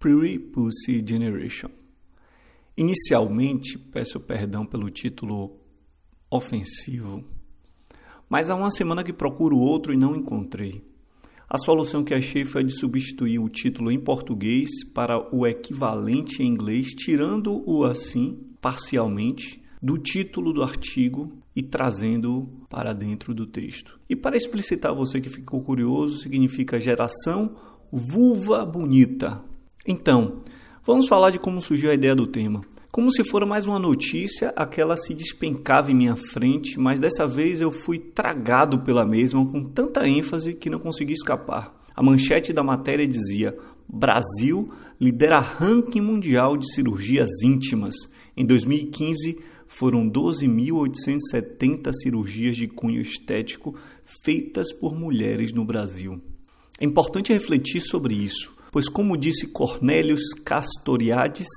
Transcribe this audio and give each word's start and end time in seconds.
Pretty 0.00 0.38
Pussy 0.38 1.04
Generation. 1.06 1.68
Inicialmente, 2.74 3.78
peço 3.78 4.18
perdão 4.18 4.64
pelo 4.64 4.88
título 4.88 5.58
ofensivo, 6.30 7.22
mas 8.26 8.50
há 8.50 8.54
uma 8.54 8.70
semana 8.70 9.04
que 9.04 9.12
procuro 9.12 9.58
outro 9.58 9.92
e 9.92 9.98
não 9.98 10.16
encontrei. 10.16 10.82
A 11.46 11.58
solução 11.58 12.02
que 12.02 12.14
achei 12.14 12.46
foi 12.46 12.64
de 12.64 12.74
substituir 12.74 13.40
o 13.40 13.48
título 13.50 13.92
em 13.92 14.00
português 14.00 14.70
para 14.94 15.18
o 15.36 15.46
equivalente 15.46 16.42
em 16.42 16.46
inglês, 16.46 16.94
tirando-o 16.94 17.84
assim, 17.84 18.40
parcialmente, 18.58 19.62
do 19.82 19.98
título 19.98 20.54
do 20.54 20.62
artigo 20.62 21.30
e 21.54 21.62
trazendo-o 21.62 22.46
para 22.70 22.94
dentro 22.94 23.34
do 23.34 23.46
texto. 23.46 24.00
E 24.08 24.16
para 24.16 24.36
explicitar 24.36 24.94
você 24.94 25.20
que 25.20 25.28
ficou 25.28 25.60
curioso, 25.60 26.20
significa 26.20 26.80
geração 26.80 27.54
vulva 27.92 28.64
bonita. 28.64 29.49
Então, 29.86 30.40
vamos 30.84 31.08
falar 31.08 31.30
de 31.30 31.38
como 31.38 31.60
surgiu 31.60 31.90
a 31.90 31.94
ideia 31.94 32.14
do 32.14 32.26
tema. 32.26 32.60
Como 32.92 33.12
se 33.12 33.22
for 33.22 33.46
mais 33.46 33.66
uma 33.66 33.78
notícia, 33.78 34.52
aquela 34.56 34.96
se 34.96 35.14
despencava 35.14 35.92
em 35.92 35.94
minha 35.94 36.16
frente, 36.16 36.78
mas 36.78 36.98
dessa 36.98 37.26
vez 37.26 37.60
eu 37.60 37.70
fui 37.70 37.98
tragado 37.98 38.80
pela 38.80 39.06
mesma 39.06 39.46
com 39.46 39.62
tanta 39.62 40.08
ênfase 40.08 40.54
que 40.54 40.68
não 40.68 40.80
consegui 40.80 41.12
escapar. 41.12 41.72
A 41.94 42.02
manchete 42.02 42.52
da 42.52 42.64
matéria 42.64 43.06
dizia: 43.06 43.56
Brasil 43.88 44.70
lidera 45.00 45.38
ranking 45.38 46.00
mundial 46.00 46.56
de 46.56 46.72
cirurgias 46.74 47.30
íntimas. 47.44 47.94
Em 48.36 48.44
2015, 48.44 49.38
foram 49.68 50.10
12.870 50.10 51.92
cirurgias 51.92 52.56
de 52.56 52.66
cunho 52.66 53.00
estético 53.00 53.76
feitas 54.24 54.72
por 54.72 54.94
mulheres 54.94 55.52
no 55.52 55.64
Brasil. 55.64 56.20
É 56.80 56.84
importante 56.84 57.32
refletir 57.32 57.80
sobre 57.80 58.14
isso, 58.14 58.52
pois, 58.70 58.88
como 58.88 59.16
disse 59.16 59.46
Cornélios 59.46 60.32
Castoriadis, 60.44 61.48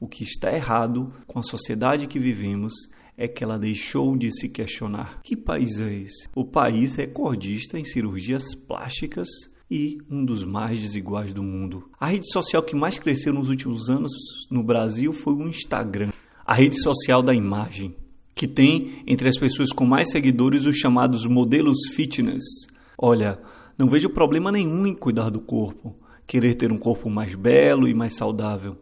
o 0.00 0.06
que 0.06 0.22
está 0.22 0.54
errado 0.54 1.12
com 1.26 1.38
a 1.38 1.42
sociedade 1.42 2.06
que 2.06 2.18
vivemos 2.18 2.72
é 3.16 3.26
que 3.26 3.42
ela 3.42 3.58
deixou 3.58 4.16
de 4.16 4.30
se 4.30 4.48
questionar: 4.48 5.20
que 5.22 5.36
país 5.36 5.80
é 5.80 5.92
esse? 5.92 6.28
O 6.34 6.44
país 6.44 6.94
recordista 6.94 7.78
em 7.78 7.84
cirurgias 7.84 8.54
plásticas 8.54 9.28
e 9.70 9.98
um 10.10 10.24
dos 10.24 10.44
mais 10.44 10.80
desiguais 10.80 11.32
do 11.32 11.42
mundo. 11.42 11.90
A 11.98 12.06
rede 12.06 12.30
social 12.32 12.62
que 12.62 12.76
mais 12.76 12.98
cresceu 12.98 13.34
nos 13.34 13.48
últimos 13.48 13.90
anos 13.90 14.12
no 14.50 14.62
Brasil 14.62 15.12
foi 15.12 15.34
o 15.34 15.48
Instagram, 15.48 16.10
a 16.46 16.54
rede 16.54 16.80
social 16.80 17.22
da 17.22 17.34
imagem, 17.34 17.94
que 18.34 18.46
tem 18.46 19.02
entre 19.06 19.28
as 19.28 19.36
pessoas 19.36 19.70
com 19.70 19.84
mais 19.84 20.10
seguidores 20.10 20.64
os 20.64 20.76
chamados 20.76 21.26
modelos 21.26 21.76
fitness. 21.92 22.42
Olha, 22.96 23.38
não 23.76 23.88
vejo 23.88 24.08
problema 24.08 24.50
nenhum 24.50 24.86
em 24.86 24.94
cuidar 24.94 25.28
do 25.28 25.40
corpo, 25.40 25.94
querer 26.28 26.54
ter 26.54 26.70
um 26.70 26.78
corpo 26.78 27.10
mais 27.10 27.34
belo 27.34 27.88
e 27.88 27.94
mais 27.94 28.14
saudável. 28.14 28.76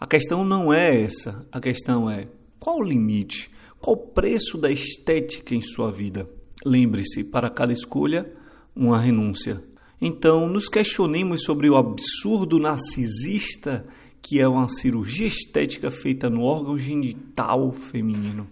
A 0.00 0.06
questão 0.06 0.44
não 0.44 0.72
é 0.72 1.02
essa. 1.02 1.44
A 1.52 1.60
questão 1.60 2.08
é 2.08 2.28
qual 2.58 2.78
o 2.78 2.82
limite? 2.82 3.50
Qual 3.78 3.96
o 3.96 4.00
preço 4.00 4.56
da 4.56 4.70
estética 4.70 5.54
em 5.54 5.60
sua 5.60 5.90
vida? 5.90 6.30
Lembre-se, 6.64 7.24
para 7.24 7.50
cada 7.50 7.72
escolha, 7.72 8.32
uma 8.74 9.00
renúncia. 9.00 9.62
Então, 10.00 10.48
nos 10.48 10.68
questionemos 10.68 11.42
sobre 11.42 11.68
o 11.68 11.76
absurdo 11.76 12.58
narcisista 12.58 13.84
que 14.22 14.38
é 14.38 14.46
uma 14.46 14.68
cirurgia 14.68 15.26
estética 15.26 15.90
feita 15.90 16.30
no 16.30 16.42
órgão 16.42 16.78
genital 16.78 17.72
feminino. 17.72 18.48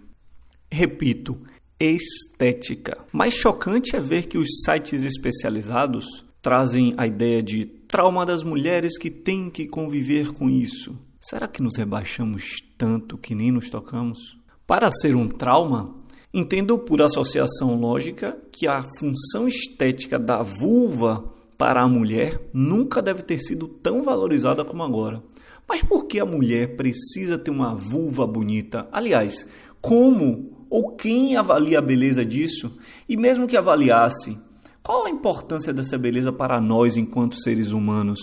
Repito, 0.69 1.37
estética. 1.79 2.97
Mais 3.13 3.33
chocante 3.33 3.95
é 3.95 3.99
ver 3.99 4.27
que 4.27 4.37
os 4.37 4.47
sites 4.65 5.03
especializados 5.03 6.25
trazem 6.41 6.93
a 6.97 7.07
ideia 7.07 7.41
de 7.41 7.65
trauma 7.91 8.25
das 8.25 8.41
mulheres 8.41 8.97
que 8.97 9.09
têm 9.09 9.49
que 9.49 9.67
conviver 9.67 10.31
com 10.31 10.49
isso. 10.49 10.97
Será 11.19 11.45
que 11.45 11.61
nos 11.61 11.75
rebaixamos 11.77 12.55
tanto 12.77 13.17
que 13.17 13.35
nem 13.35 13.51
nos 13.51 13.69
tocamos? 13.69 14.37
Para 14.65 14.89
ser 14.89 15.13
um 15.13 15.27
trauma, 15.27 15.93
entendo 16.33 16.79
por 16.79 17.01
associação 17.01 17.77
lógica 17.77 18.37
que 18.49 18.65
a 18.65 18.81
função 18.97 19.45
estética 19.45 20.17
da 20.17 20.41
vulva 20.41 21.21
para 21.57 21.81
a 21.81 21.87
mulher 21.87 22.39
nunca 22.53 23.01
deve 23.01 23.23
ter 23.23 23.37
sido 23.37 23.67
tão 23.67 24.01
valorizada 24.01 24.63
como 24.63 24.83
agora. 24.83 25.21
Mas 25.67 25.83
por 25.83 26.05
que 26.05 26.17
a 26.17 26.25
mulher 26.25 26.77
precisa 26.77 27.37
ter 27.37 27.51
uma 27.51 27.75
vulva 27.75 28.25
bonita? 28.25 28.87
Aliás, 28.89 29.45
como 29.81 30.65
ou 30.69 30.95
quem 30.95 31.35
avalia 31.35 31.79
a 31.79 31.81
beleza 31.81 32.23
disso? 32.23 32.71
E 33.07 33.17
mesmo 33.17 33.47
que 33.47 33.57
avaliasse, 33.57 34.37
qual 34.83 35.05
a 35.05 35.09
importância 35.09 35.71
dessa 35.71 35.97
beleza 35.97 36.31
para 36.31 36.59
nós 36.59 36.97
enquanto 36.97 37.39
seres 37.39 37.71
humanos? 37.71 38.19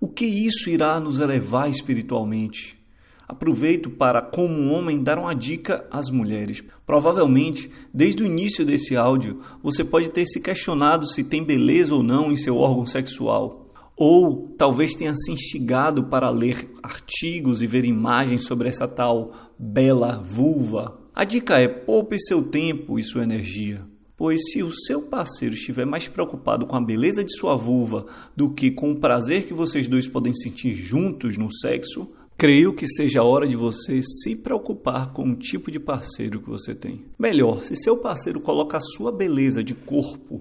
O 0.00 0.08
que 0.08 0.24
isso 0.24 0.70
irá 0.70 0.98
nos 0.98 1.20
elevar 1.20 1.68
espiritualmente? 1.68 2.82
Aproveito 3.28 3.90
para, 3.90 4.20
como 4.20 4.72
homem, 4.72 5.02
dar 5.02 5.18
uma 5.18 5.34
dica 5.34 5.86
às 5.90 6.10
mulheres. 6.10 6.62
Provavelmente, 6.86 7.70
desde 7.92 8.22
o 8.22 8.26
início 8.26 8.64
desse 8.64 8.96
áudio, 8.96 9.40
você 9.62 9.84
pode 9.84 10.10
ter 10.10 10.26
se 10.26 10.40
questionado 10.40 11.06
se 11.06 11.22
tem 11.22 11.44
beleza 11.44 11.94
ou 11.94 12.02
não 12.02 12.32
em 12.32 12.36
seu 12.36 12.56
órgão 12.56 12.86
sexual. 12.86 13.66
Ou 13.94 14.54
talvez 14.56 14.94
tenha 14.94 15.14
se 15.14 15.30
instigado 15.30 16.04
para 16.04 16.30
ler 16.30 16.70
artigos 16.82 17.62
e 17.62 17.66
ver 17.66 17.84
imagens 17.84 18.44
sobre 18.44 18.68
essa 18.68 18.88
tal 18.88 19.30
bela 19.58 20.22
vulva. 20.24 20.98
A 21.14 21.24
dica 21.24 21.58
é: 21.58 21.68
poupe 21.68 22.18
seu 22.18 22.42
tempo 22.42 22.98
e 22.98 23.04
sua 23.04 23.22
energia. 23.22 23.91
Pois 24.22 24.40
se 24.52 24.62
o 24.62 24.70
seu 24.70 25.02
parceiro 25.02 25.52
estiver 25.52 25.84
mais 25.84 26.06
preocupado 26.06 26.64
com 26.64 26.76
a 26.76 26.80
beleza 26.80 27.24
de 27.24 27.36
sua 27.36 27.56
vulva 27.56 28.06
do 28.36 28.50
que 28.50 28.70
com 28.70 28.92
o 28.92 29.00
prazer 29.00 29.46
que 29.46 29.52
vocês 29.52 29.88
dois 29.88 30.06
podem 30.06 30.32
sentir 30.32 30.76
juntos 30.76 31.36
no 31.36 31.52
sexo, 31.52 32.08
creio 32.38 32.72
que 32.72 32.86
seja 32.86 33.18
a 33.18 33.24
hora 33.24 33.48
de 33.48 33.56
você 33.56 34.00
se 34.00 34.36
preocupar 34.36 35.12
com 35.12 35.28
o 35.28 35.34
tipo 35.34 35.72
de 35.72 35.80
parceiro 35.80 36.40
que 36.40 36.48
você 36.48 36.72
tem. 36.72 37.04
Melhor, 37.18 37.64
se 37.64 37.74
seu 37.74 37.96
parceiro 37.96 38.40
coloca 38.40 38.76
a 38.76 38.80
sua 38.80 39.10
beleza 39.10 39.64
de 39.64 39.74
corpo, 39.74 40.38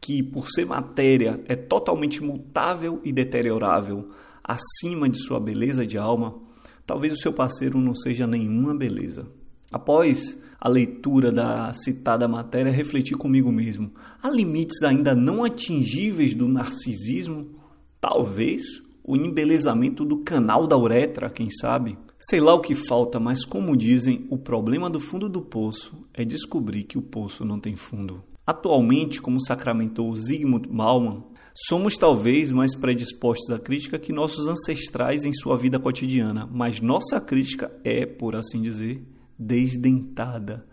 que 0.00 0.24
por 0.24 0.50
ser 0.50 0.66
matéria 0.66 1.40
é 1.46 1.54
totalmente 1.54 2.20
mutável 2.20 3.00
e 3.04 3.12
deteriorável, 3.12 4.08
acima 4.42 5.08
de 5.08 5.22
sua 5.22 5.38
beleza 5.38 5.86
de 5.86 5.96
alma, 5.96 6.34
talvez 6.84 7.12
o 7.12 7.20
seu 7.20 7.32
parceiro 7.32 7.78
não 7.78 7.94
seja 7.94 8.26
nenhuma 8.26 8.74
beleza. 8.74 9.28
Após 9.70 10.38
a 10.60 10.68
leitura 10.68 11.30
da 11.30 11.72
citada 11.72 12.26
matéria, 12.26 12.72
refleti 12.72 13.14
comigo 13.14 13.52
mesmo: 13.52 13.92
há 14.22 14.28
limites 14.28 14.82
ainda 14.82 15.14
não 15.14 15.44
atingíveis 15.44 16.34
do 16.34 16.48
narcisismo? 16.48 17.50
Talvez 18.00 18.62
o 19.04 19.16
embelezamento 19.16 20.04
do 20.04 20.18
canal 20.18 20.66
da 20.66 20.76
uretra, 20.76 21.30
quem 21.30 21.50
sabe? 21.50 21.98
Sei 22.18 22.40
lá 22.40 22.52
o 22.54 22.60
que 22.60 22.74
falta, 22.74 23.18
mas 23.18 23.44
como 23.44 23.76
dizem, 23.76 24.26
o 24.28 24.36
problema 24.36 24.90
do 24.90 25.00
fundo 25.00 25.28
do 25.28 25.40
poço 25.40 26.06
é 26.12 26.24
descobrir 26.24 26.84
que 26.84 26.98
o 26.98 27.02
poço 27.02 27.44
não 27.44 27.58
tem 27.58 27.76
fundo. 27.76 28.22
Atualmente, 28.46 29.22
como 29.22 29.40
sacramentou 29.40 30.14
Zygmunt 30.14 30.66
Bauman, 30.68 31.22
somos 31.54 31.96
talvez 31.96 32.52
mais 32.52 32.74
predispostos 32.74 33.50
à 33.50 33.58
crítica 33.58 33.98
que 33.98 34.12
nossos 34.12 34.48
ancestrais 34.48 35.24
em 35.24 35.32
sua 35.32 35.56
vida 35.56 35.78
cotidiana, 35.78 36.48
mas 36.52 36.80
nossa 36.80 37.20
crítica 37.20 37.72
é, 37.82 38.04
por 38.04 38.36
assim 38.36 38.60
dizer, 38.60 39.02
desdentada. 39.40 40.66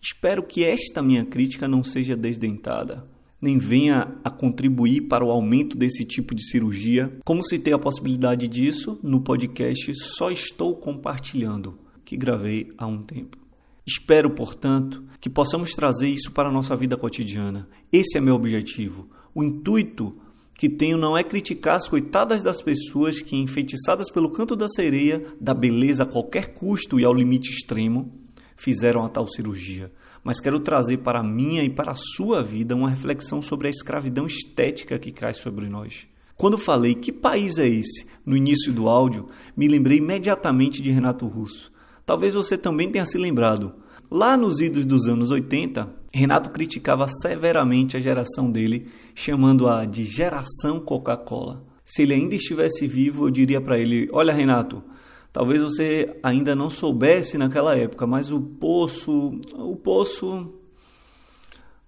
Espero 0.00 0.42
que 0.42 0.64
esta 0.64 1.00
minha 1.00 1.24
crítica 1.24 1.68
não 1.68 1.84
seja 1.84 2.16
desdentada, 2.16 3.06
nem 3.40 3.58
venha 3.58 4.16
a 4.24 4.30
contribuir 4.30 5.02
para 5.02 5.24
o 5.24 5.30
aumento 5.30 5.76
desse 5.76 6.04
tipo 6.04 6.34
de 6.34 6.44
cirurgia. 6.48 7.08
Como 7.24 7.42
tem 7.42 7.72
a 7.72 7.78
possibilidade 7.78 8.48
disso, 8.48 8.98
no 9.02 9.20
podcast 9.20 9.94
só 9.94 10.30
estou 10.30 10.74
compartilhando, 10.76 11.78
que 12.04 12.16
gravei 12.16 12.72
há 12.76 12.86
um 12.86 13.02
tempo. 13.02 13.38
Espero, 13.86 14.30
portanto, 14.30 15.02
que 15.20 15.30
possamos 15.30 15.70
trazer 15.70 16.08
isso 16.08 16.32
para 16.32 16.48
a 16.48 16.52
nossa 16.52 16.76
vida 16.76 16.96
cotidiana. 16.96 17.68
Esse 17.90 18.18
é 18.18 18.20
meu 18.20 18.34
objetivo. 18.34 19.08
O 19.34 19.42
intuito 19.42 20.12
que 20.58 20.68
tenho 20.68 20.98
não 20.98 21.16
é 21.16 21.22
criticar 21.22 21.76
as 21.76 21.88
coitadas 21.88 22.42
das 22.42 22.60
pessoas 22.60 23.22
que, 23.22 23.36
enfeitiçadas 23.36 24.10
pelo 24.10 24.28
canto 24.28 24.56
da 24.56 24.66
sereia, 24.66 25.24
da 25.40 25.54
beleza 25.54 26.02
a 26.02 26.06
qualquer 26.06 26.48
custo 26.48 26.98
e 26.98 27.04
ao 27.04 27.14
limite 27.14 27.48
extremo, 27.48 28.12
fizeram 28.56 29.04
a 29.04 29.08
tal 29.08 29.24
cirurgia, 29.28 29.92
mas 30.24 30.40
quero 30.40 30.58
trazer 30.58 30.96
para 30.98 31.20
a 31.20 31.22
minha 31.22 31.62
e 31.62 31.70
para 31.70 31.92
a 31.92 31.94
sua 31.94 32.42
vida 32.42 32.74
uma 32.74 32.90
reflexão 32.90 33.40
sobre 33.40 33.68
a 33.68 33.70
escravidão 33.70 34.26
estética 34.26 34.98
que 34.98 35.12
cai 35.12 35.32
sobre 35.32 35.68
nós. 35.68 36.08
Quando 36.36 36.58
falei 36.58 36.96
que 36.96 37.12
país 37.12 37.56
é 37.56 37.68
esse 37.68 38.04
no 38.26 38.36
início 38.36 38.72
do 38.72 38.88
áudio, 38.88 39.28
me 39.56 39.68
lembrei 39.68 39.98
imediatamente 39.98 40.82
de 40.82 40.90
Renato 40.90 41.24
Russo. 41.28 41.70
Talvez 42.04 42.34
você 42.34 42.58
também 42.58 42.90
tenha 42.90 43.06
se 43.06 43.16
lembrado. 43.16 43.74
Lá 44.10 44.36
nos 44.38 44.58
idos 44.58 44.86
dos 44.86 45.06
anos 45.06 45.30
80, 45.30 45.86
Renato 46.14 46.48
criticava 46.48 47.06
severamente 47.06 47.96
a 47.96 48.00
geração 48.00 48.50
dele, 48.50 48.88
chamando-a 49.14 49.84
de 49.84 50.04
geração 50.04 50.80
Coca-Cola. 50.80 51.62
Se 51.84 52.02
ele 52.02 52.14
ainda 52.14 52.34
estivesse 52.34 52.86
vivo, 52.86 53.26
eu 53.26 53.30
diria 53.30 53.60
para 53.60 53.78
ele: 53.78 54.08
Olha, 54.10 54.32
Renato, 54.32 54.82
talvez 55.30 55.60
você 55.60 56.18
ainda 56.22 56.54
não 56.54 56.70
soubesse 56.70 57.36
naquela 57.36 57.76
época, 57.76 58.06
mas 58.06 58.32
o 58.32 58.40
poço, 58.40 59.30
o 59.54 59.76
poço, 59.76 60.54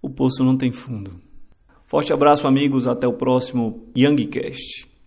o 0.03 0.11
poço 0.11 0.45
não 0.45 0.59
tem 0.59 0.71
fundo. 0.71 1.13
Forte 1.87 2.13
abraço, 2.13 2.47
amigos. 2.47 2.87
Até 2.87 3.07
o 3.09 3.15
próximo 3.15 3.91
Youngcast. 3.97 4.90